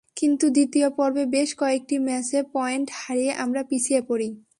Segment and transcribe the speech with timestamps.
[0.17, 4.29] কিন্তু দ্বিতীয় পর্বে বেশ কয়েকটি ম্যাচে পয়েন্ট হারিয়ে আমরা পিছিয়ে পড়ি।